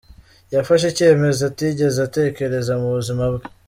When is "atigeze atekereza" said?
1.49-2.73